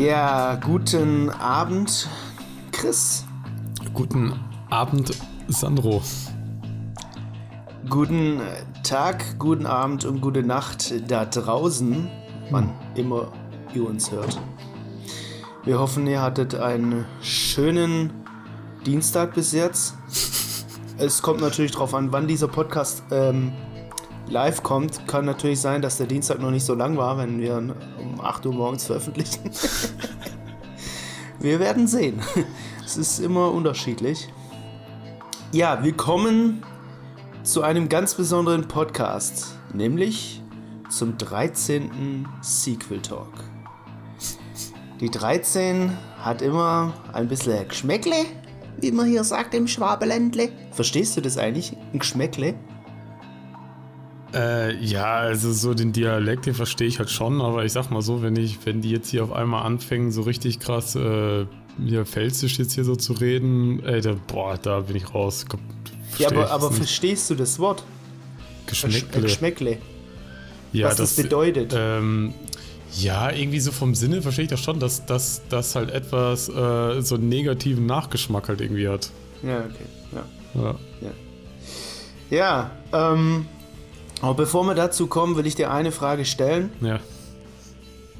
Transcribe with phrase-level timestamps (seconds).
[0.00, 2.08] Ja, guten Abend,
[2.72, 3.26] Chris.
[3.92, 4.32] Guten
[4.70, 5.12] Abend,
[5.48, 6.00] Sandro.
[7.90, 8.40] Guten
[8.82, 12.08] Tag, guten Abend und gute Nacht da draußen,
[12.50, 13.30] wann immer
[13.74, 14.40] ihr uns hört.
[15.64, 18.10] Wir hoffen, ihr hattet einen schönen
[18.86, 19.98] Dienstag bis jetzt.
[20.96, 23.52] Es kommt natürlich darauf an, wann dieser Podcast ähm,
[24.30, 25.06] live kommt.
[25.08, 28.46] Kann natürlich sein, dass der Dienstag noch nicht so lang war, wenn wir um 8
[28.46, 29.50] Uhr morgens veröffentlichen.
[31.40, 32.20] wir werden sehen.
[32.84, 34.28] Es ist immer unterschiedlich.
[35.52, 36.62] Ja, willkommen
[37.42, 40.42] zu einem ganz besonderen Podcast, nämlich
[40.88, 42.26] zum 13.
[42.40, 43.32] Sequel Talk.
[45.00, 48.26] Die 13 hat immer ein bisschen Geschmäckle,
[48.78, 50.50] wie man hier sagt im Schwabeländle.
[50.72, 51.76] Verstehst du das eigentlich?
[51.92, 52.54] Ein Geschmäckle?
[54.32, 58.02] Äh, ja, also so den Dialekt, den verstehe ich halt schon, aber ich sag mal
[58.02, 61.46] so, wenn ich, wenn die jetzt hier auf einmal anfangen, so richtig krass äh,
[61.84, 65.46] hier Pfälzisch jetzt hier so zu reden, ey, da, boah, da bin ich raus.
[66.18, 67.82] Ja, aber, aber verstehst du das Wort?
[68.66, 69.22] Geschmäckle.
[69.22, 69.78] Geschmäckle.
[70.72, 71.74] Ja, was das, bedeutet.
[71.76, 72.32] Ähm,
[72.96, 77.16] ja, irgendwie so vom Sinne verstehe ich das schon, dass das halt etwas äh, so
[77.16, 79.10] einen negativen Nachgeschmack halt irgendwie hat.
[79.42, 79.86] Ja, okay.
[80.54, 80.78] Ja.
[81.00, 81.10] Ja.
[82.30, 83.46] Ja, ähm,
[84.20, 86.70] aber bevor wir dazu kommen, will ich dir eine Frage stellen.
[86.80, 87.00] Ja.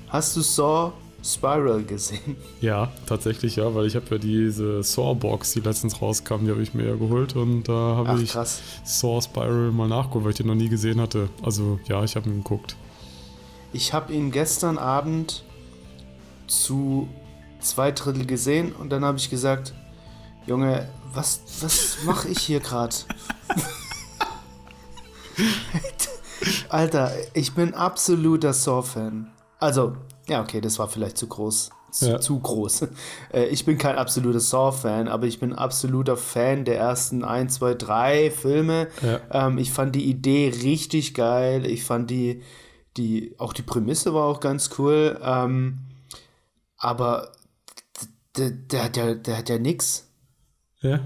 [0.09, 2.37] Hast du Saw Spiral gesehen?
[2.61, 6.75] Ja, tatsächlich ja, weil ich habe ja diese Saw-Box, die letztens rauskam, die habe ich
[6.75, 8.61] mir ja geholt und da Ach, habe ich krass.
[8.84, 11.28] Saw Spiral mal nachgeholt, weil ich den noch nie gesehen hatte.
[11.43, 12.77] Also ja, ich habe ihn geguckt.
[13.73, 15.45] Ich habe ihn gestern Abend
[16.47, 17.09] zu
[17.61, 19.75] zwei Drittel gesehen und dann habe ich gesagt,
[20.47, 22.97] Junge, was, was mache ich hier gerade?
[26.69, 29.31] Alter, ich bin absoluter Saw-Fan.
[29.59, 29.97] Also,
[30.28, 31.71] ja, okay, das war vielleicht zu groß.
[31.91, 32.21] Zu, Ja.
[32.21, 32.87] zu groß.
[33.33, 37.75] Äh, Ich bin kein absoluter Saw-Fan, aber ich bin absoluter Fan der ersten 1, 2,
[37.75, 38.89] 3 Filme.
[39.03, 39.21] Ja.
[39.49, 41.67] Ähm, ich fand die Idee richtig geil.
[41.67, 42.43] Ich fand die,
[42.97, 45.19] die, auch die Prämisse war auch ganz cool.
[45.23, 45.81] Ähm,
[46.79, 47.33] aber
[48.37, 50.06] der, der, der, der hat ja nix.
[50.81, 51.00] Ja.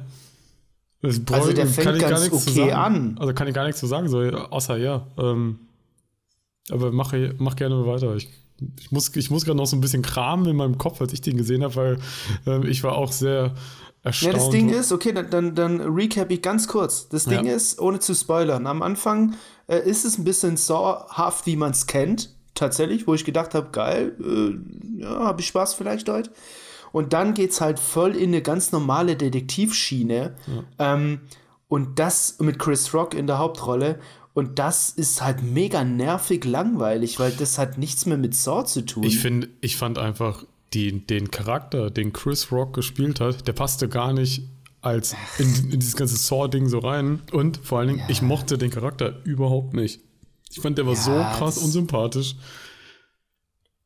[1.06, 2.72] Das brauch- Also der fängt ganz okay sagen.
[2.72, 3.16] an.
[3.20, 5.06] Also kann ich gar nichts zu sagen, so, außer ja.
[5.19, 5.59] Ähm,
[6.70, 8.15] aber mach, mach gerne weiter.
[8.16, 8.28] Ich,
[8.81, 11.20] ich muss, ich muss gerade noch so ein bisschen kramen in meinem Kopf, als ich
[11.20, 11.98] den gesehen habe, weil
[12.47, 13.53] ähm, ich war auch sehr Ja,
[14.03, 14.34] erstaunt.
[14.37, 17.09] das Ding ist, okay, dann, dann, dann recap ich ganz kurz.
[17.09, 17.53] Das Ding Ja.
[17.54, 19.34] ist, ohne zu spoilern, am Anfang
[19.66, 22.31] äh, ist es ein bisschen sauerhaft, wie man es kennt.
[22.54, 26.31] Tatsächlich, wo ich gedacht habe, geil, äh, ja, habe ich Spaß vielleicht heute.
[26.94, 30.37] Und dann geht es halt voll in eine ganz normale Detektivschiene.
[30.78, 31.21] Ähm,
[31.66, 33.99] und das mit Chris Rock in der Hauptrolle.
[34.32, 38.82] Und das ist halt mega nervig langweilig, weil das hat nichts mehr mit Saw zu
[38.87, 39.03] tun.
[39.03, 43.88] Ich finde, ich fand einfach die, den Charakter, den Chris Rock gespielt hat, der passte
[43.88, 44.43] gar nicht
[44.81, 47.22] als in, in dieses ganze Saw-Ding so rein.
[47.32, 50.00] Und vor allen Dingen, ich mochte den Charakter überhaupt nicht.
[50.53, 52.37] Ich fand, der war so Ja, krass das- unsympathisch.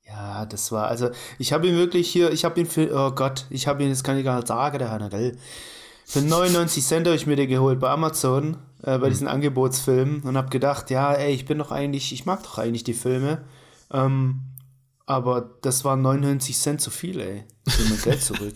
[0.08, 3.46] Ja, das war, also ich habe ihn wirklich hier, ich habe ihn für, oh Gott,
[3.50, 5.36] ich habe ihn, das kann ich gar nicht sagen, der Hanna, gell?
[6.06, 10.36] Für 99 Cent habe ich mir den geholt bei Amazon, äh, bei diesen Angebotsfilmen und
[10.38, 13.44] habe gedacht, ja, ey, ich bin doch eigentlich, ich mag doch eigentlich die Filme,
[13.92, 14.40] ähm,
[15.04, 17.44] aber das waren 99 Cent zu viel, ey.
[17.66, 18.54] Ich will mein Geld zurück.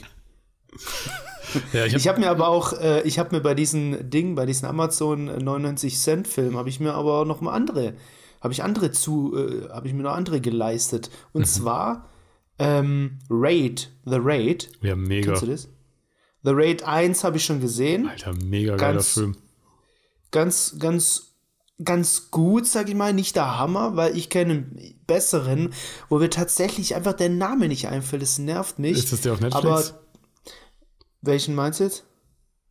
[1.72, 4.66] Ja, ich habe mir aber auch, äh, ich habe mir bei diesen Ding, bei diesen
[4.66, 7.94] Amazon 99 Cent Film, habe ich mir aber noch mal andere,
[8.42, 11.10] habe ich andere zu, äh, habe ich mir noch andere geleistet.
[11.32, 12.08] Und zwar
[12.58, 14.68] ähm, Raid, The Raid.
[14.82, 15.30] ja, mega.
[15.32, 15.68] Kennst du das?
[16.44, 18.08] The Raid 1 habe ich schon gesehen.
[18.08, 19.36] Alter, mega geiler Ganz- Film.
[20.32, 21.34] Ganz, ganz,
[21.84, 23.12] ganz gut, sag ich mal.
[23.12, 25.72] Nicht der Hammer, weil ich kenne einen besseren,
[26.08, 28.22] wo mir tatsächlich einfach der Name nicht einfällt.
[28.22, 28.96] Das nervt mich.
[28.98, 29.64] Ist das der auf Netflix?
[29.64, 29.82] Aber
[31.20, 32.04] welchen meinst du jetzt?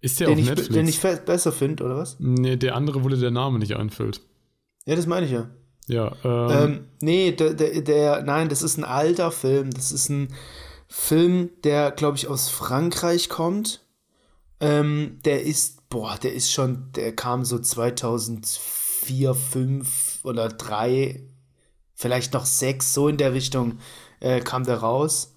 [0.02, 0.74] ist der Den auf ich, Netflix?
[0.74, 2.18] den ich besser finde, oder was?
[2.20, 4.22] nee, der andere, wo dir der Name nicht einfällt.
[4.86, 5.50] Ja, das meine ich ja.
[5.92, 9.72] Ja, ähm, Ähm, nee, der, der, der, nein, das ist ein alter Film.
[9.72, 10.34] Das ist ein
[10.88, 13.86] Film, der, glaube ich, aus Frankreich kommt.
[14.62, 21.24] Ähm, der ist, boah, der ist schon, der kam so 2004, 5 oder 3,
[21.94, 23.80] vielleicht noch 6, so in der Richtung
[24.22, 25.36] äh, kam der raus.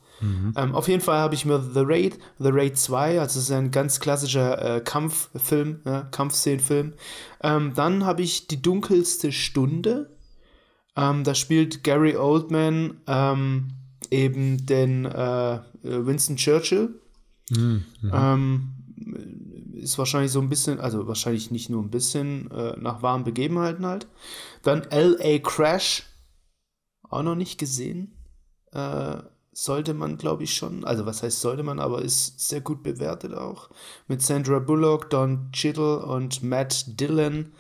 [0.56, 3.50] Ähm, auf jeden Fall habe ich mir The Raid, The Raid 2, also es ist
[3.50, 6.94] ein ganz klassischer äh, Kampffilm, ja, Kampfszenenfilm.
[7.42, 10.10] Ähm, dann habe ich Die dunkelste Stunde.
[10.96, 13.68] Ähm, da spielt Gary Oldman ähm,
[14.10, 17.00] eben den äh, Winston Churchill.
[18.12, 18.74] Ähm,
[19.74, 23.86] ist wahrscheinlich so ein bisschen, also wahrscheinlich nicht nur ein bisschen äh, nach wahren Begebenheiten
[23.86, 24.06] halt.
[24.62, 26.04] Dann LA Crash,
[27.02, 28.16] auch noch nicht gesehen.
[28.72, 29.18] Äh,
[29.52, 30.84] sollte man, glaube ich, schon.
[30.84, 33.70] Also, was heißt sollte man, aber ist sehr gut bewertet auch.
[34.08, 37.52] Mit Sandra Bullock, Don Chittle und Matt Dillon.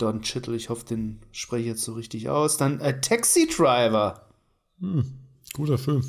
[0.00, 2.56] Don Chittle, ich hoffe, den spreche ich jetzt so richtig aus.
[2.56, 4.26] Dann äh, Taxi Driver.
[4.80, 5.04] Hm,
[5.52, 6.02] guter Film.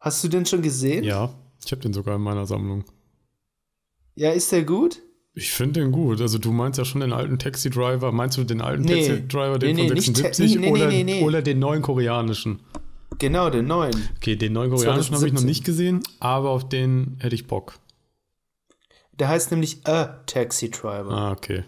[0.00, 1.04] Hast du den schon gesehen?
[1.04, 1.34] Ja,
[1.64, 2.84] ich habe den sogar in meiner Sammlung.
[4.14, 5.00] Ja, ist der gut?
[5.34, 6.20] Ich finde den gut.
[6.20, 8.10] Also du meinst ja schon den alten Taxi Driver.
[8.12, 9.06] Meinst du den alten Nee.
[9.06, 11.82] Taxi Driver, den Nee, nee, von nicht 76 Ta- nee, nee, oder, oder den neuen
[11.82, 12.60] koreanischen?
[13.18, 13.94] Genau, den neuen.
[14.16, 15.46] Okay, den neuen koreanischen habe ich noch 2017.
[15.46, 17.78] nicht gesehen, aber auf den hätte ich Bock.
[19.12, 21.10] Der heißt nämlich A Taxi Driver.
[21.12, 21.64] Ah, okay.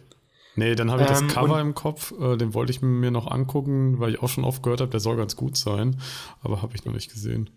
[0.61, 3.11] Nee, dann habe ich Ähm, das Cover und- im Kopf, äh, den wollte ich mir
[3.11, 5.99] noch angucken, weil ich auch schon oft gehört habe, der soll ganz gut sein,
[6.43, 7.49] aber habe ich noch nicht gesehen.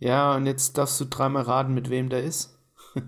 [0.00, 2.58] Ja, und jetzt darfst du dreimal raten, mit wem der ist.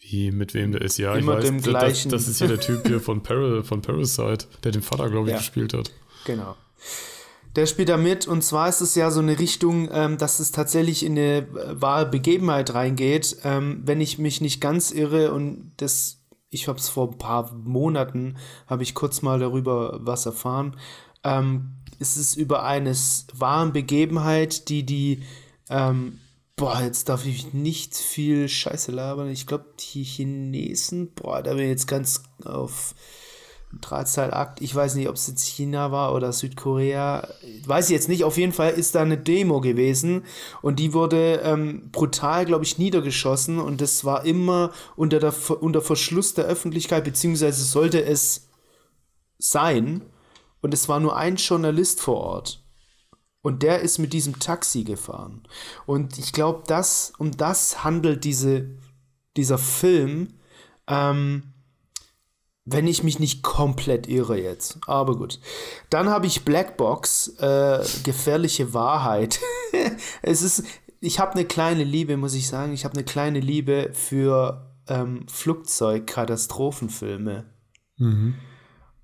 [0.00, 0.98] Wie, mit wem der ist?
[0.98, 2.10] Ja, Immer ich weiß, dem das, gleichen.
[2.10, 5.32] das ist hier der Typ hier von, Par von Parasite, der den Vater, glaube ich,
[5.32, 5.38] Ja.
[5.38, 5.90] gespielt hat.
[6.24, 6.56] Genau.
[7.56, 10.52] Der spielt da mit und zwar ist es ja so eine Richtung, ähm, dass es
[10.52, 13.36] tatsächlich in eine äh, wahre Begebenheit reingeht.
[13.44, 16.18] Ähm, wenn ich mich nicht ganz irre und das,
[16.50, 20.76] ich habe es vor ein paar Monaten, habe ich kurz mal darüber was erfahren.
[21.24, 22.94] Ähm, es ist über eine
[23.34, 25.22] wahren Begebenheit, die die,
[25.70, 26.20] ähm,
[26.56, 29.30] boah, jetzt darf ich nicht viel Scheiße labern.
[29.30, 32.94] Ich glaube, die Chinesen, boah, da bin ich jetzt ganz auf
[33.80, 34.60] Drahtseilakt.
[34.60, 37.28] Ich weiß nicht, ob es jetzt China war oder Südkorea.
[37.64, 38.24] Weiß ich jetzt nicht.
[38.24, 40.24] Auf jeden Fall ist da eine Demo gewesen
[40.62, 45.82] und die wurde ähm, brutal, glaube ich, niedergeschossen und das war immer unter, der, unter
[45.82, 48.48] Verschluss der Öffentlichkeit, beziehungsweise sollte es
[49.38, 50.02] sein.
[50.62, 52.64] Und es war nur ein Journalist vor Ort.
[53.42, 55.46] Und der ist mit diesem Taxi gefahren.
[55.86, 58.76] Und ich glaube, das, um das handelt diese,
[59.36, 60.34] dieser Film.
[60.88, 61.52] Ähm,
[62.66, 64.78] wenn ich mich nicht komplett irre jetzt.
[64.86, 65.40] Aber gut.
[65.88, 69.38] Dann habe ich Blackbox, äh, gefährliche Wahrheit.
[70.22, 70.64] es ist,
[71.00, 72.72] ich habe eine kleine Liebe, muss ich sagen.
[72.72, 77.44] Ich habe eine kleine Liebe für ähm, Flugzeugkatastrophenfilme.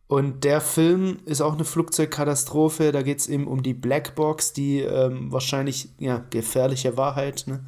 [0.08, 2.90] Und der Film ist auch eine Flugzeugkatastrophe.
[2.90, 7.64] Da geht es eben um die Blackbox, die ähm, wahrscheinlich, ja, gefährliche Wahrheit, ne?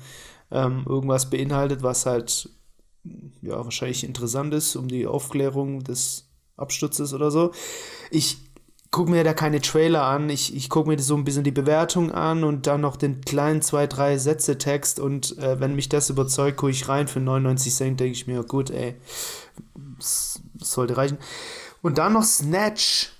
[0.50, 2.50] ähm, irgendwas beinhaltet, was halt
[3.42, 7.52] ja, wahrscheinlich interessant ist, um die Aufklärung des Absturzes oder so.
[8.10, 8.38] Ich
[8.90, 12.12] gucke mir da keine Trailer an, ich, ich gucke mir so ein bisschen die Bewertung
[12.12, 16.10] an und dann noch den kleinen zwei, drei Sätze Text und äh, wenn mich das
[16.10, 18.94] überzeugt, gucke ich rein für 99 Cent, denke ich mir, gut, ey,
[19.98, 21.18] das sollte reichen.
[21.82, 23.10] Und dann noch Snatch,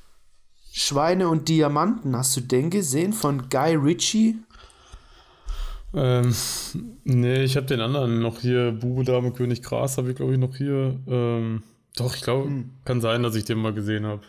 [0.73, 2.17] Schweine und Diamanten.
[2.17, 4.37] Hast du den gesehen von Guy Ritchie?
[5.95, 6.35] Ähm,
[7.05, 10.39] nee, ich habe den anderen noch hier, Bube, Dame, König, Gras, habe ich glaube ich
[10.39, 10.99] noch hier.
[11.07, 11.63] Ähm,
[11.97, 12.71] doch, ich glaube, Hm.
[12.85, 14.23] kann sein, dass ich den mal gesehen habe.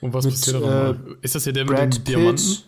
[0.00, 1.16] Und was Mit, passiert da äh, nochmal?
[1.22, 2.44] Ist das hier der mit Brad dem Diamanten?
[2.44, 2.64] Pitt.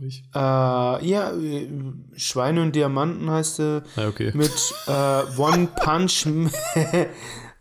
[0.00, 0.22] Ich.
[0.32, 1.68] Äh, ja, äh,
[2.16, 3.82] Schweine und Diamanten heißt er.
[3.96, 4.30] Ja, okay.
[4.34, 4.52] Mit
[4.86, 6.26] äh, One Punch.
[6.26, 6.50] M-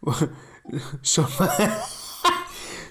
[1.02, 1.72] schon mal.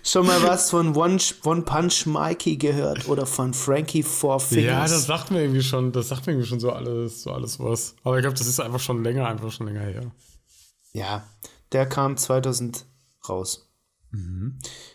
[0.07, 4.65] Schon mal was von One, One Punch Mikey gehört oder von Frankie Four Fingers?
[4.65, 7.59] Ja, das sagt mir irgendwie schon, das sagt mir irgendwie schon so alles, so alles
[7.59, 7.97] was.
[8.05, 10.13] Aber ich glaube, das ist einfach schon länger, einfach schon länger her.
[10.93, 11.25] Ja,
[11.73, 12.87] der kam 2000
[13.29, 13.69] raus.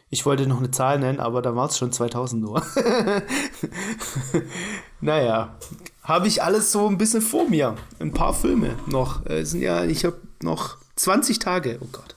[0.10, 2.66] Ich wollte noch eine Zahl nennen, aber da war es schon 2000 nur.
[5.02, 5.58] naja,
[6.04, 7.76] habe ich alles so ein bisschen vor mir.
[8.00, 9.26] Ein paar Filme noch.
[9.26, 11.80] Äh, sind ja, ich habe noch 20 Tage.
[11.82, 12.16] Oh Gott.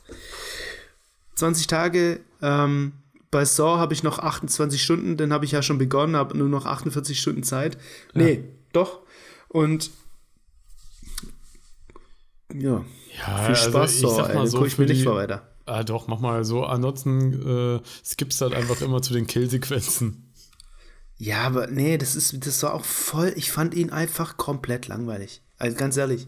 [1.34, 2.20] 20 Tage.
[2.44, 2.92] Ähm,
[3.30, 6.48] bei Saw habe ich noch 28 Stunden, den habe ich ja schon begonnen, habe nur
[6.48, 7.78] noch 48 Stunden Zeit.
[8.12, 9.00] Nee, doch.
[9.48, 9.90] Und
[12.52, 12.84] ja,
[13.18, 15.48] Ja, viel Spaß, also ich Saw, mal so guck ich mir nicht mal weiter.
[15.66, 16.64] Ah, doch, mach mal so.
[16.64, 20.30] Ansonsten äh, skippst halt einfach immer zu den Killsequenzen.
[21.16, 25.40] Ja, aber nee, das ist, das war auch voll, ich fand ihn einfach komplett langweilig.
[25.56, 26.26] Also ganz ehrlich.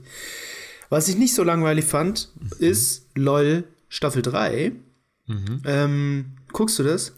[0.89, 4.73] Was ich nicht so langweilig fand, ist LOL Staffel 3.
[5.29, 7.15] Ähm, guckst du das?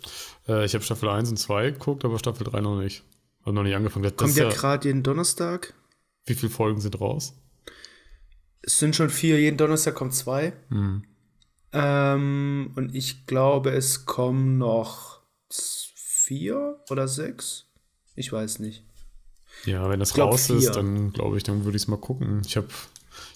[0.47, 3.05] Äh, ich habe Staffel 1 und 2 geguckt, aber Staffel 3 noch nicht.
[3.45, 4.05] Hab noch nicht angefangen.
[4.05, 5.75] Das Kommt ja ja, gerade jeden Donnerstag.
[6.27, 7.35] wie viele Folgen sind raus?
[8.63, 10.53] Es sind schon vier, jeden Donnerstag kommt zwei.
[11.73, 17.67] Ähm, und ich glaube, es kommen noch vier oder sechs.
[18.15, 18.85] Ich weiß nicht.
[19.65, 20.57] Ja, wenn das glaub, raus vier.
[20.57, 22.43] ist, dann glaube ich, dann würde ich es mal gucken.
[22.45, 22.69] Ich habe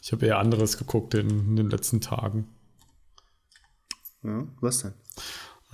[0.02, 2.48] ich hab eher anderes geguckt in, in den letzten Tagen.
[4.24, 4.92] Ja, was denn?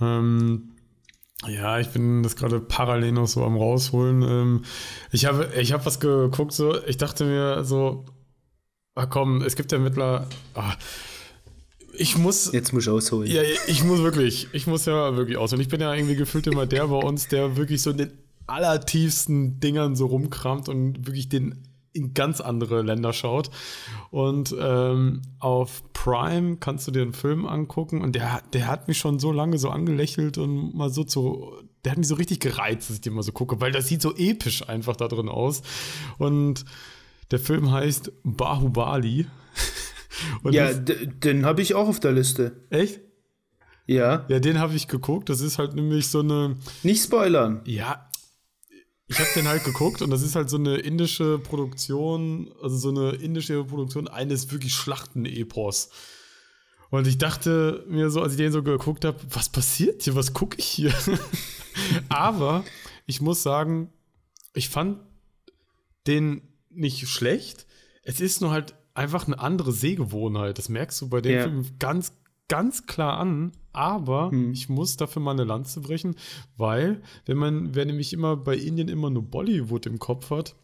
[0.01, 0.71] Ähm,
[1.47, 4.21] ja, ich bin das gerade parallel noch so am rausholen.
[4.23, 4.65] Ähm,
[5.11, 8.05] ich habe ich hab was geguckt, so, ich dachte mir so,
[8.95, 10.27] ah komm, es gibt ja mittlerweile.
[10.53, 10.75] Ah,
[11.93, 12.51] ich muss.
[12.51, 13.31] Jetzt muss ich ausholen.
[13.31, 15.53] Ja, ich muss wirklich, ich muss ja wirklich aus.
[15.53, 18.11] Und ich bin ja irgendwie gefühlt immer der bei uns, der wirklich so den
[18.47, 23.49] allertiefsten Dingern so rumkramt und wirklich den in ganz andere Länder schaut.
[24.11, 28.97] Und ähm, auf Prime kannst du dir einen Film angucken und der, der hat mich
[28.97, 31.51] schon so lange so angelächelt und mal so zu,
[31.83, 34.01] der hat mich so richtig gereizt, dass ich den mal so gucke, weil das sieht
[34.01, 35.61] so episch einfach da drin aus.
[36.17, 36.65] Und
[37.31, 39.27] der Film heißt Bahubali.
[40.43, 42.63] Und ja, den habe ich auch auf der Liste.
[42.69, 42.99] Echt?
[43.85, 44.25] Ja.
[44.27, 45.29] Ja, den habe ich geguckt.
[45.29, 46.57] Das ist halt nämlich so eine.
[46.83, 47.61] Nicht spoilern.
[47.65, 48.08] Ja.
[49.09, 52.89] Ich habe den halt geguckt und das ist halt so eine indische Produktion, also so
[52.89, 55.89] eine indische Produktion eines wirklich Schlachten-Epos.
[56.91, 60.15] Und ich dachte mir so, als ich den so geguckt habe, was passiert hier?
[60.15, 60.93] Was gucke ich hier?
[62.09, 62.63] Aber
[63.05, 63.91] ich muss sagen,
[64.53, 64.99] ich fand
[66.07, 67.65] den nicht schlecht.
[68.03, 70.57] Es ist nur halt einfach eine andere Sehgewohnheit.
[70.57, 71.43] Das merkst du bei dem ja.
[71.43, 72.13] Film ganz,
[72.49, 73.53] ganz klar an.
[73.71, 74.51] Aber hm.
[74.51, 76.15] ich muss dafür mal eine Lanze brechen,
[76.57, 80.55] weil, wenn man, wer nämlich immer bei Indien immer nur Bollywood im Kopf hat.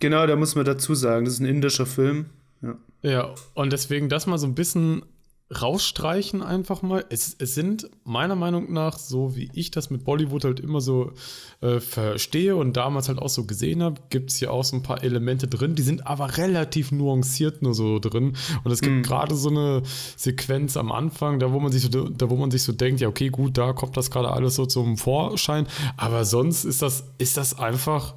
[0.00, 2.26] Genau, da muss man dazu sagen, das ist ein indischer Film.
[2.62, 5.02] Ja, ja und deswegen das mal so ein bisschen
[5.50, 7.04] rausstreichen einfach mal.
[7.08, 11.12] Es, es sind meiner Meinung nach, so wie ich das mit Bollywood halt immer so
[11.60, 14.82] äh, verstehe und damals halt auch so gesehen habe, gibt es hier auch so ein
[14.82, 18.36] paar Elemente drin, die sind aber relativ nuanciert nur so drin.
[18.64, 19.02] Und es gibt mhm.
[19.02, 19.82] gerade so eine
[20.16, 23.08] Sequenz am Anfang, da wo man sich so, da wo man sich so denkt, ja,
[23.08, 25.68] okay, gut, da kommt das gerade alles so zum Vorschein.
[25.96, 28.14] Aber sonst ist das, ist das einfach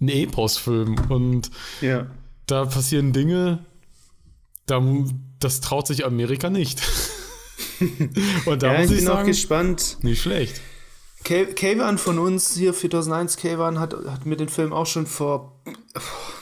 [0.00, 0.96] ein Epos-Film.
[1.08, 2.08] Und ja.
[2.46, 3.64] da passieren Dinge,
[4.66, 4.82] da
[5.40, 6.82] das traut sich Amerika nicht.
[8.46, 9.98] Und da ja, muss ich, bin sagen, auch gespannt.
[10.02, 10.60] Nicht schlecht.
[11.24, 15.58] Kayvan von uns hier, 4001 Kayvan, hat, hat mir den Film auch schon vor,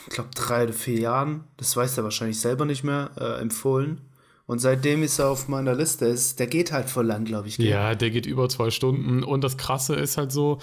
[0.09, 4.01] ich glaube, drei oder vier Jahren, das weiß er wahrscheinlich selber nicht mehr, äh, empfohlen.
[4.47, 6.07] Und seitdem ist er auf meiner Liste.
[6.07, 7.57] Ist, der geht halt voll lang, glaube ich.
[7.57, 7.69] Gell?
[7.69, 9.23] Ja, der geht über zwei Stunden.
[9.23, 10.59] Und das Krasse ist halt so,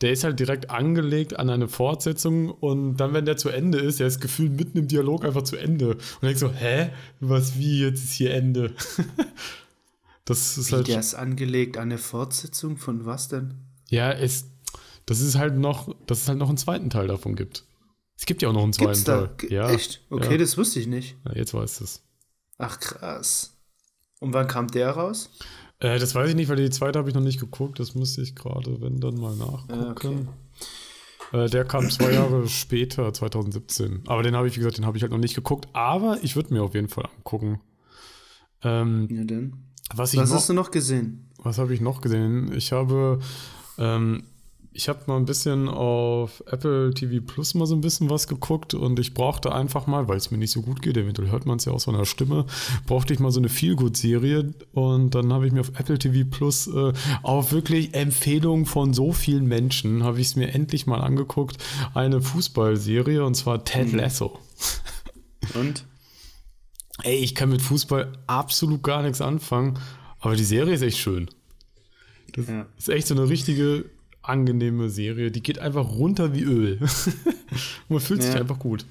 [0.00, 2.50] der ist halt direkt angelegt an eine Fortsetzung.
[2.50, 5.56] Und dann, wenn der zu Ende ist, der ist gefühlt mitten im Dialog einfach zu
[5.56, 5.92] Ende.
[5.92, 6.90] Und denkst so, hä?
[7.20, 8.74] Was, wie, jetzt ist hier Ende?
[10.24, 10.88] das ist wie, halt.
[10.88, 13.54] Der ist angelegt an eine Fortsetzung von was denn?
[13.88, 14.46] Ja, es,
[15.06, 17.64] das ist halt noch, dass es halt noch einen zweiten Teil davon gibt.
[18.16, 19.30] Es gibt ja auch noch einen zweiten Teil.
[19.48, 20.02] Ja, Echt?
[20.10, 20.38] Okay, ja.
[20.38, 21.16] das wusste ich nicht.
[21.24, 22.02] Ja, jetzt weißt du es.
[22.62, 23.52] Ach krass.
[24.20, 25.30] Und wann kam der raus?
[25.80, 27.80] Äh, das weiß ich nicht, weil die zweite habe ich noch nicht geguckt.
[27.80, 29.90] Das müsste ich gerade, wenn dann mal nachgucken.
[29.90, 30.26] Okay.
[31.32, 34.04] Äh, der kam zwei Jahre später, 2017.
[34.06, 35.68] Aber den habe ich, wie gesagt, den habe ich halt noch nicht geguckt.
[35.72, 37.60] Aber ich würde mir auf jeden Fall angucken.
[38.62, 39.56] Ähm, ja, denn.
[39.92, 41.30] Was, was noch, hast du noch gesehen?
[41.38, 42.52] Was habe ich noch gesehen?
[42.54, 43.18] Ich habe
[43.76, 44.22] ähm,
[44.74, 48.74] ich habe mal ein bisschen auf Apple TV Plus mal so ein bisschen was geguckt
[48.74, 51.58] und ich brauchte einfach mal, weil es mir nicht so gut geht, eventuell hört man
[51.58, 52.46] es ja aus so einer Stimme,
[52.86, 56.68] brauchte ich mal so eine Feelgood-Serie und dann habe ich mir auf Apple TV Plus
[56.68, 61.58] äh, auf wirklich Empfehlungen von so vielen Menschen, habe ich es mir endlich mal angeguckt,
[61.92, 63.98] eine Fußballserie und zwar Ted mhm.
[63.98, 64.38] Lasso.
[65.54, 65.84] Und?
[67.02, 69.78] Ey, ich kann mit Fußball absolut gar nichts anfangen,
[70.20, 71.28] aber die Serie ist echt schön.
[72.34, 72.66] Das ja.
[72.78, 73.84] ist echt so eine richtige
[74.22, 75.30] angenehme Serie.
[75.30, 76.78] Die geht einfach runter wie Öl.
[77.88, 78.26] man fühlt ja.
[78.26, 78.84] sich einfach gut.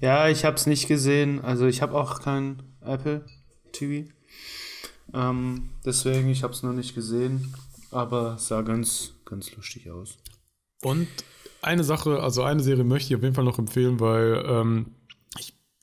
[0.00, 1.40] Ja, ich habe es nicht gesehen.
[1.42, 3.24] Also ich habe auch kein Apple
[3.72, 4.10] TV.
[5.12, 7.54] Ähm, deswegen, ich habe es noch nicht gesehen.
[7.90, 10.18] Aber sah ganz, ganz lustig aus.
[10.82, 11.08] Und
[11.62, 14.86] eine Sache, also eine Serie möchte ich auf jeden Fall noch empfehlen, weil ähm,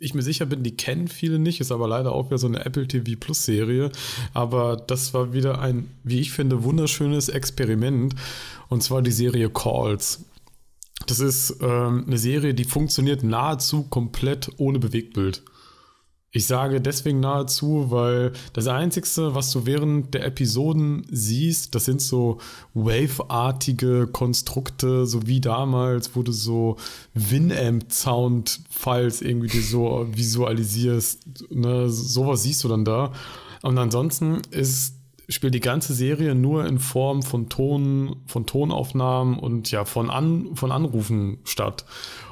[0.02, 2.66] ich mir sicher bin, die kennen viele nicht, ist aber leider auch wieder so eine
[2.66, 3.92] Apple TV Plus Serie.
[4.34, 8.16] Aber das war wieder ein, wie ich finde, wunderschönes Experiment.
[8.68, 10.26] Und zwar die Serie Calls.
[11.06, 15.44] Das ist ähm, eine Serie, die funktioniert nahezu komplett ohne Bewegtbild.
[16.34, 22.02] Ich sage deswegen nahezu, weil das Einzige, was du während der Episoden siehst, das sind
[22.02, 22.38] so
[22.74, 26.78] Wave-artige Konstrukte, so wie damals, wo du so
[27.16, 31.52] Winamp-Sound-Files irgendwie dir so visualisierst.
[31.52, 31.90] Ne?
[31.90, 33.12] Sowas siehst du dann da.
[33.62, 34.96] Und ansonsten ist,
[35.28, 40.56] spielt die ganze Serie nur in Form von Ton, von Tonaufnahmen und ja, von, An,
[40.56, 41.84] von Anrufen statt.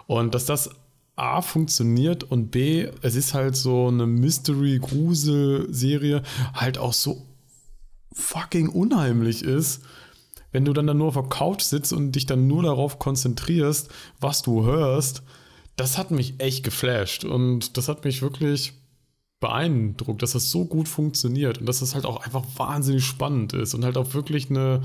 [0.07, 0.69] Und dass das
[1.19, 6.23] A funktioniert und B, es ist halt so eine Mystery-Grusel-Serie,
[6.53, 7.25] halt auch so
[8.13, 9.81] fucking unheimlich ist,
[10.51, 13.89] wenn du dann, dann nur auf der Couch sitzt und dich dann nur darauf konzentrierst,
[14.19, 15.21] was du hörst.
[15.75, 18.73] Das hat mich echt geflasht und das hat mich wirklich
[19.39, 23.73] beeindruckt, dass das so gut funktioniert und dass das halt auch einfach wahnsinnig spannend ist
[23.73, 24.81] und halt auch wirklich eine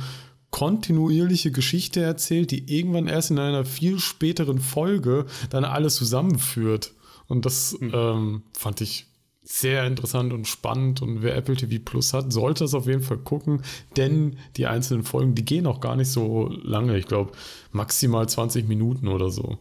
[0.54, 6.92] kontinuierliche Geschichte erzählt, die irgendwann erst in einer viel späteren Folge dann alles zusammenführt.
[7.26, 7.90] Und das mhm.
[7.92, 9.08] ähm, fand ich
[9.42, 13.18] sehr interessant und spannend und wer Apple TV Plus hat, sollte es auf jeden Fall
[13.18, 13.64] gucken,
[13.96, 16.96] denn die einzelnen Folgen, die gehen auch gar nicht so lange.
[16.99, 17.32] Ich glaube,
[17.73, 19.58] maximal 20 Minuten oder so.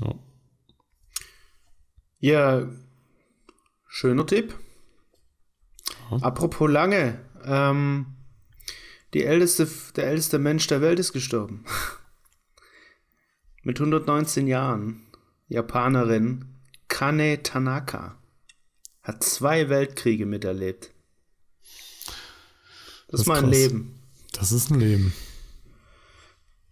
[0.00, 0.14] Ja.
[2.20, 2.68] Ja,
[3.88, 4.54] schöner Tipp.
[6.12, 6.18] Ja.
[6.18, 8.06] Apropos lange, ähm,
[9.14, 11.64] die älteste, der älteste Mensch der Welt ist gestorben.
[13.62, 15.06] Mit 119 Jahren.
[15.48, 16.44] Japanerin
[16.88, 18.16] Kane Tanaka.
[19.02, 20.90] Hat zwei Weltkriege miterlebt.
[23.08, 23.50] Das, das ist mein krass.
[23.50, 24.00] Leben.
[24.32, 25.12] Das ist ein Leben.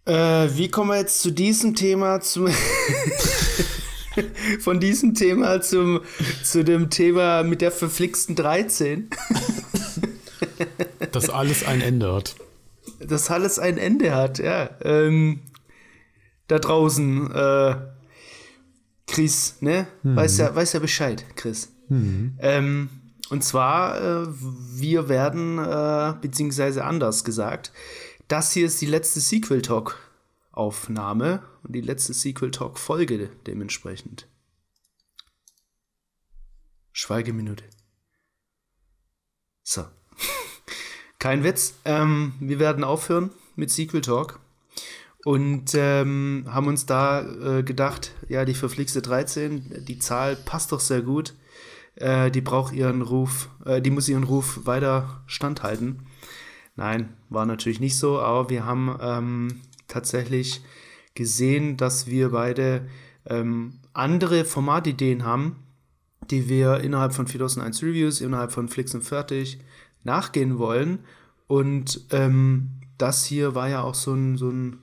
[0.05, 2.47] Äh, wie kommen wir jetzt zu diesem Thema zum
[4.59, 6.01] von diesem Thema zum
[6.43, 9.09] zu dem Thema mit der verflixten 13?
[11.27, 12.35] Dass alles ein Ende hat.
[12.99, 14.69] Dass alles ein Ende hat, ja.
[14.81, 15.41] Ähm,
[16.47, 17.75] da draußen, äh,
[19.07, 19.87] Chris, ne?
[20.03, 20.15] Mhm.
[20.15, 21.71] Weiß, ja, weiß ja Bescheid, Chris.
[21.89, 22.37] Mhm.
[22.39, 22.89] Ähm,
[23.29, 27.71] und zwar, äh, wir werden, äh, beziehungsweise anders gesagt,
[28.27, 29.97] das hier ist die letzte Sequel Talk
[30.51, 34.27] Aufnahme und die letzte Sequel Talk Folge dementsprechend.
[36.91, 37.63] Schweigeminute.
[39.63, 39.85] So.
[41.19, 41.75] Kein Witz.
[41.83, 44.39] Ähm, wir werden aufhören mit Sequel Talk
[45.25, 47.21] und ähm, haben uns da
[47.59, 51.33] äh, gedacht, ja, die verflixte 13, die Zahl passt doch sehr gut.
[51.95, 56.03] Äh, die braucht ihren Ruf, äh, die muss ihren Ruf weiter standhalten.
[56.77, 60.61] Nein, war natürlich nicht so, aber wir haben ähm, tatsächlich
[61.15, 62.87] gesehen, dass wir beide
[63.25, 65.57] ähm, andere Formatideen haben,
[66.31, 69.59] die wir innerhalb von 4001 Reviews, innerhalb von Flix und Fertig
[70.09, 70.99] nachgehen wollen.
[71.47, 74.79] Und ähm, das hier war ja auch so ein, so ein,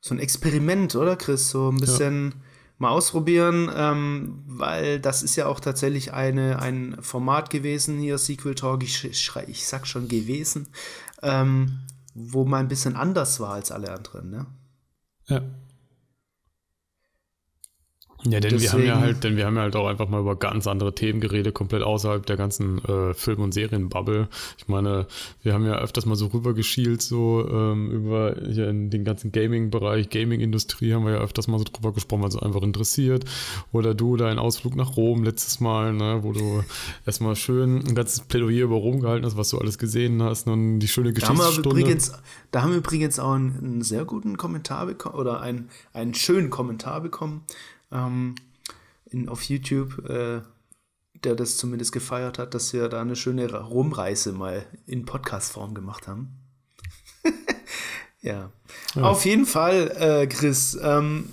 [0.00, 1.50] so ein Experiment, oder Chris?
[1.50, 2.36] So ein bisschen ja.
[2.78, 8.54] mal ausprobieren, ähm, weil das ist ja auch tatsächlich eine, ein Format gewesen hier, Sequel
[8.54, 10.68] Talk, ich, ich sag schon gewesen,
[11.22, 11.80] ähm,
[12.14, 14.46] wo mal ein bisschen anders war als alle anderen, ne?
[15.28, 15.42] Ja.
[18.24, 20.20] Ja, denn Deswegen, wir haben ja halt, denn wir haben ja halt auch einfach mal
[20.20, 24.28] über ganz andere Themen geredet, komplett außerhalb der ganzen äh, Film- und Serienbubble.
[24.58, 25.06] Ich meine,
[25.42, 30.08] wir haben ja öfters mal so rübergeschielt, so ähm, über hier in den ganzen Gaming-Bereich,
[30.08, 33.24] Gaming-Industrie haben wir ja öfters mal so drüber gesprochen, weil es einfach interessiert.
[33.72, 36.62] Oder du, dein Ausflug nach Rom letztes Mal, ne, wo du
[37.04, 40.78] erstmal schön ein ganzes Plädoyer über Rom gehalten hast, was du alles gesehen hast und
[40.78, 41.40] die schöne Geschichtsstunde.
[41.40, 42.12] Da haben wir übrigens,
[42.52, 46.50] da haben wir übrigens auch einen, einen sehr guten Kommentar bekommen oder einen, einen schönen
[46.50, 47.42] Kommentar bekommen
[47.92, 48.34] ähm,
[49.06, 50.40] in, auf YouTube, äh,
[51.24, 56.08] der das zumindest gefeiert hat, dass wir da eine schöne Rumreise mal in Podcast-Form gemacht
[56.08, 56.36] haben.
[58.22, 58.50] ja.
[58.94, 59.02] ja.
[59.02, 61.28] Auf jeden Fall, äh, Chris, ähm,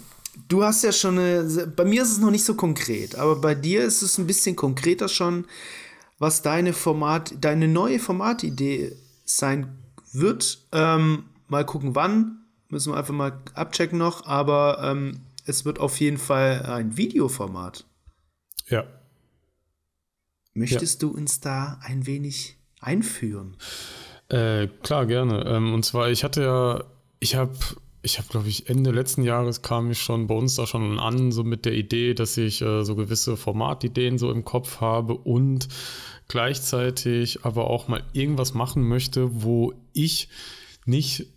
[0.47, 3.55] du hast ja schon eine, bei mir ist es noch nicht so konkret, aber bei
[3.55, 5.45] dir ist es ein bisschen konkreter schon,
[6.19, 8.95] was deine Format, deine neue Formatidee
[9.25, 9.77] sein
[10.11, 10.67] wird.
[10.71, 12.35] Ähm, mal gucken, wann.
[12.71, 17.85] Müssen wir einfach mal abchecken noch, aber ähm, es wird auf jeden Fall ein Videoformat.
[18.67, 18.85] Ja.
[20.53, 21.09] Möchtest ja.
[21.09, 23.57] du uns da ein wenig einführen?
[24.29, 25.45] Äh, klar, gerne.
[25.45, 26.83] Ähm, und zwar, ich hatte ja,
[27.19, 27.57] ich habe,
[28.01, 31.31] ich habe, glaube ich, Ende letzten Jahres kam ich schon bei uns da schon an,
[31.31, 35.67] so mit der Idee, dass ich äh, so gewisse Formatideen so im Kopf habe und
[36.27, 40.29] gleichzeitig aber auch mal irgendwas machen möchte, wo ich
[40.85, 41.27] nicht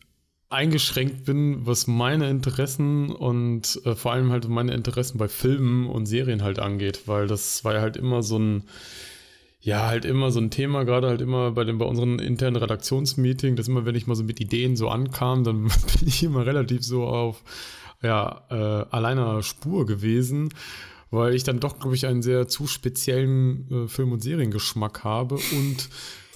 [0.52, 6.06] eingeschränkt bin, was meine Interessen und äh, vor allem halt meine Interessen bei Filmen und
[6.06, 8.64] Serien halt angeht, weil das war ja halt immer so ein,
[9.60, 13.56] ja, halt immer so ein Thema, gerade halt immer bei den, bei unseren internen Redaktionsmeetings,
[13.56, 15.62] dass immer, wenn ich mal so mit Ideen so ankam, dann
[15.98, 17.42] bin ich immer relativ so auf,
[18.02, 20.48] ja, äh, alleiner Spur gewesen,
[21.10, 25.36] weil ich dann doch, glaube ich, einen sehr zu speziellen äh, Film- und Seriengeschmack habe
[25.36, 25.88] und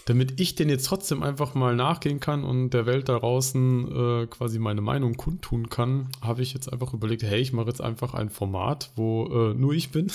[0.06, 4.26] damit ich den jetzt trotzdem einfach mal nachgehen kann und der Welt da draußen äh,
[4.28, 8.14] quasi meine Meinung kundtun kann, habe ich jetzt einfach überlegt, hey, ich mache jetzt einfach
[8.14, 10.10] ein Format, wo äh, nur ich bin.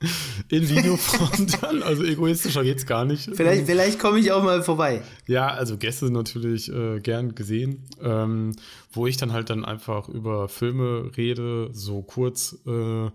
[0.48, 3.30] In Videoform dann, also egoistischer geht's gar nicht.
[3.34, 5.02] Vielleicht, vielleicht komme ich auch mal vorbei.
[5.26, 8.56] Ja, also Gäste natürlich äh, gern gesehen, ähm,
[8.92, 13.10] wo ich dann halt dann einfach über Filme rede, so kurz, äh,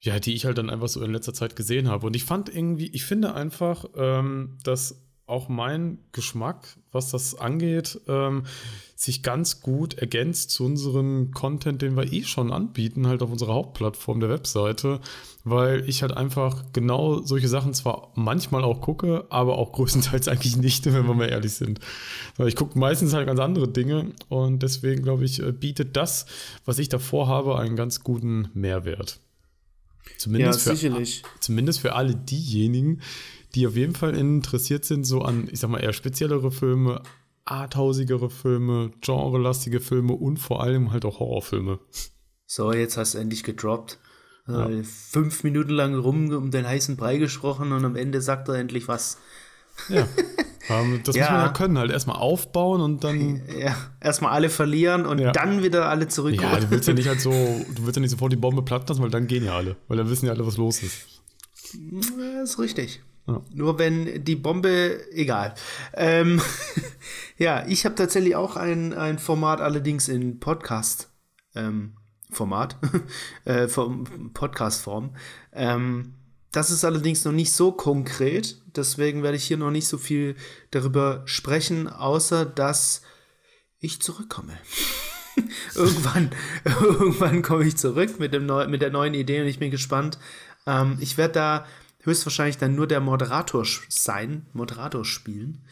[0.00, 2.06] ja, die ich halt dann einfach so in letzter Zeit gesehen habe.
[2.06, 8.00] Und ich fand irgendwie, ich finde einfach, ähm, dass auch mein Geschmack, was das angeht,
[8.06, 8.44] ähm,
[8.94, 13.54] sich ganz gut ergänzt zu unserem Content, den wir eh schon anbieten, halt auf unserer
[13.54, 15.00] Hauptplattform der Webseite,
[15.42, 20.56] weil ich halt einfach genau solche Sachen zwar manchmal auch gucke, aber auch größtenteils eigentlich
[20.56, 21.80] nicht, wenn wir mal ehrlich sind.
[22.46, 26.26] Ich gucke meistens halt ganz andere Dinge und deswegen glaube ich, äh, bietet das,
[26.64, 29.18] was ich davor habe, einen ganz guten Mehrwert.
[30.18, 31.22] Zumindest, ja, für, sicherlich.
[31.40, 33.00] zumindest für alle diejenigen,
[33.54, 37.02] die auf jeden Fall interessiert sind, so an, ich sag mal, eher speziellere Filme,
[37.44, 41.78] arthausigere Filme, genrelastige Filme und vor allem halt auch Horrorfilme.
[42.46, 43.98] So, jetzt hast du endlich gedroppt.
[44.48, 44.68] Ja.
[44.68, 48.54] Äh, fünf Minuten lang rum um den heißen Brei gesprochen und am Ende sagt er
[48.54, 49.18] endlich was.
[49.88, 50.06] Ja.
[50.68, 51.22] Ähm, das ja.
[51.22, 53.42] muss man ja können, halt erstmal aufbauen und dann.
[53.56, 55.32] Ja, erstmal alle verlieren und ja.
[55.32, 56.52] dann wieder alle zurückkommen.
[56.52, 57.30] Ja, du willst ja nicht halt so,
[57.74, 59.76] du willst ja nicht sofort die Bombe platt lassen, weil dann gehen ja alle.
[59.88, 61.22] Weil dann wissen ja alle, was los ist.
[61.92, 63.02] Das ist richtig.
[63.26, 63.42] Ja.
[63.52, 65.54] Nur wenn die Bombe, egal.
[65.94, 66.40] Ähm,
[67.38, 71.10] ja, ich habe tatsächlich auch ein, ein Format, allerdings in Podcast.
[71.54, 71.96] Ähm,
[72.30, 72.76] Format,
[73.44, 75.16] äh, Podcast-Form.
[75.52, 76.14] Ähm,
[76.52, 80.36] das ist allerdings noch nicht so konkret, deswegen werde ich hier noch nicht so viel
[80.70, 83.02] darüber sprechen, außer dass
[83.78, 84.58] ich zurückkomme.
[85.74, 86.30] irgendwann,
[86.64, 90.18] irgendwann komme ich zurück mit, dem Neu mit der neuen Idee und ich bin gespannt.
[90.66, 91.66] Ähm, ich werde da
[92.06, 95.64] höchstwahrscheinlich dann nur der Moderator sein, Moderator spielen.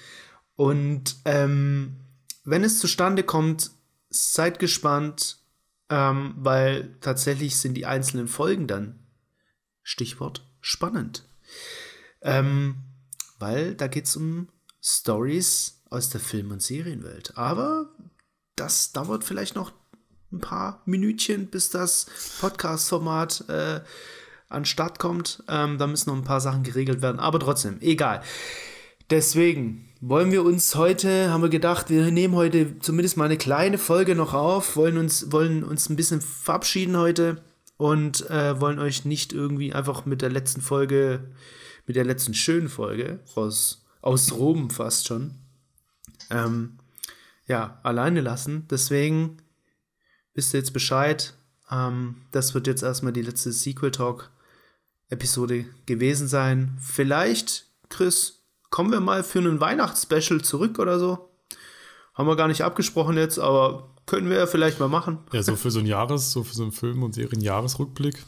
[0.57, 1.97] Und ähm,
[2.45, 3.71] wenn es zustande kommt,
[4.11, 5.39] seid gespannt,
[5.89, 8.99] ähm, weil tatsächlich sind die einzelnen Folgen dann,
[9.83, 11.27] Stichwort, spannend.
[12.23, 12.77] Ähm,
[13.39, 14.49] weil da geht es um
[14.83, 17.37] Stories aus der Film- und Serienwelt.
[17.37, 17.91] Aber
[18.57, 19.73] das dauert vielleicht noch
[20.33, 22.07] ein paar Minütchen, bis das
[22.41, 23.81] Podcast-Format äh,
[24.49, 25.43] an Start kommt.
[25.49, 27.19] Ähm, da müssen noch ein paar Sachen geregelt werden.
[27.19, 28.23] Aber trotzdem, egal.
[29.11, 33.79] Deswegen wollen wir uns heute, haben wir gedacht, wir nehmen heute zumindest mal eine kleine
[33.79, 37.43] Folge noch auf, wollen uns, wollen uns ein bisschen verabschieden heute
[37.77, 41.33] und äh, wollen euch nicht irgendwie einfach mit der letzten Folge,
[41.87, 45.35] mit der letzten schönen Folge aus, aus Rom fast schon,
[46.31, 46.79] ähm,
[47.47, 48.67] ja, alleine lassen.
[48.71, 49.39] Deswegen
[50.35, 51.35] wisst ihr jetzt Bescheid.
[51.71, 54.31] Ähm, das wird jetzt erstmal die letzte Sequel Talk
[55.15, 56.77] Episode gewesen sein.
[56.81, 61.31] Vielleicht, Chris, kommen wir mal für einen Weihnachtsspecial zurück oder so.
[62.15, 65.19] Haben wir gar nicht abgesprochen jetzt, aber können wir ja vielleicht mal machen.
[65.33, 68.23] Ja, so für so ein Jahres, so für so einen Film- und Serienjahresrückblick.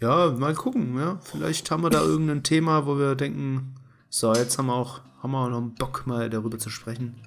[0.00, 1.18] Ja, mal gucken, ja.
[1.22, 3.76] Vielleicht haben wir da irgendein Thema, wo wir denken,
[4.08, 7.22] so, jetzt haben wir auch, haben wir auch noch einen Bock, mal darüber zu sprechen.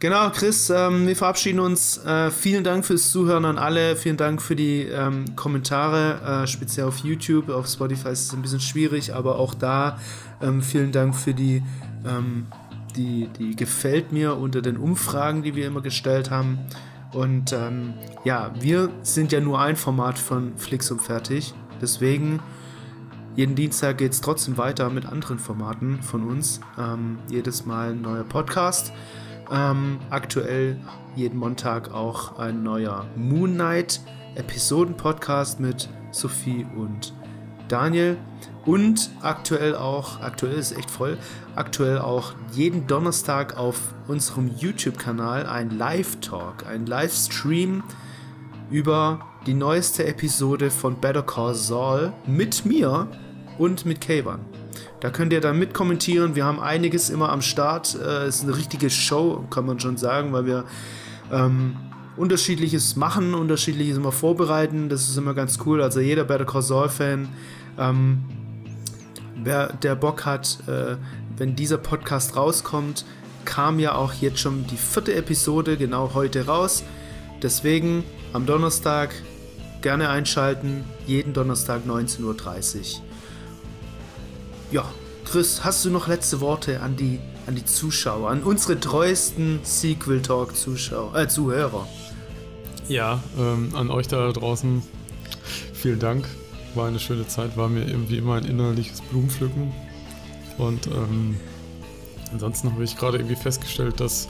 [0.00, 1.98] Genau, Chris, ähm, wir verabschieden uns.
[2.04, 3.96] Äh, vielen Dank fürs Zuhören an alle.
[3.96, 7.48] Vielen Dank für die ähm, Kommentare, äh, speziell auf YouTube.
[7.48, 9.98] Auf Spotify ist es ein bisschen schwierig, aber auch da
[10.42, 11.62] ähm, vielen Dank für die
[12.04, 12.46] ähm,
[12.96, 16.58] die, die gefällt mir unter den Umfragen, die wir immer gestellt haben.
[17.12, 21.54] Und ähm, ja, wir sind ja nur ein Format von Flix und Fertig.
[21.80, 22.40] Deswegen,
[23.36, 26.60] jeden Dienstag geht es trotzdem weiter mit anderen Formaten von uns.
[26.78, 28.92] Ähm, jedes Mal ein neuer Podcast.
[29.50, 30.78] Ähm, aktuell
[31.16, 34.00] jeden Montag auch ein neuer Moon Knight
[34.34, 37.12] Episoden-Podcast mit Sophie und
[37.68, 38.16] Daniel.
[38.64, 41.18] Und aktuell auch, aktuell ist echt voll,
[41.54, 47.82] aktuell auch jeden Donnerstag auf unserem YouTube-Kanal ein Live-Talk, ein Livestream
[48.70, 53.08] über die neueste Episode von Better Call Saul mit mir
[53.58, 54.40] und mit Kayvan.
[55.04, 56.34] Da könnt ihr dann mitkommentieren.
[56.34, 57.94] Wir haben einiges immer am Start.
[57.94, 60.64] Äh, es ist eine richtige Show, kann man schon sagen, weil wir
[61.30, 61.76] ähm,
[62.16, 64.88] unterschiedliches machen, unterschiedliches immer vorbereiten.
[64.88, 65.82] Das ist immer ganz cool.
[65.82, 67.28] Also jeder Better Call Saul-Fan
[67.76, 68.24] ähm,
[69.36, 70.96] wer der Bock hat, äh,
[71.36, 73.04] wenn dieser Podcast rauskommt,
[73.44, 76.82] kam ja auch jetzt schon die vierte Episode genau heute raus.
[77.42, 79.10] Deswegen am Donnerstag
[79.82, 83.02] gerne einschalten, jeden Donnerstag 19.30 Uhr.
[84.70, 84.84] Ja,
[85.24, 90.22] Chris, hast du noch letzte Worte an die, an die Zuschauer, an unsere treuesten Sequel
[90.22, 91.86] Talk Zuschauer, äh, Zuhörer?
[92.88, 94.82] Ja, ähm, an euch da draußen
[95.72, 96.26] vielen Dank
[96.74, 99.72] war eine schöne Zeit, war mir irgendwie immer ein innerliches Blumenpflücken.
[100.58, 101.36] Und ähm,
[102.32, 104.28] ansonsten habe ich gerade irgendwie festgestellt, dass,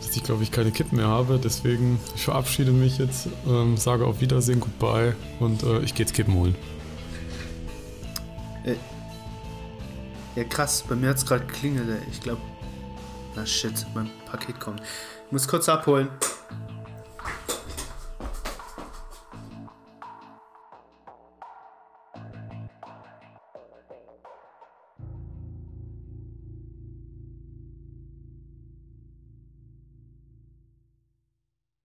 [0.00, 1.38] dass ich glaube ich keine Kippen mehr habe.
[1.42, 6.14] Deswegen, ich verabschiede mich jetzt, ähm, sage auf Wiedersehen, goodbye und äh, ich gehe jetzt
[6.14, 6.54] Kippen holen.
[8.64, 8.74] Äh,
[10.36, 11.88] ja krass, bei mir hat es gerade geklingelt.
[12.10, 12.40] Ich glaube,
[13.34, 14.80] na shit, mein Paket kommt.
[14.80, 16.08] Ich muss kurz abholen.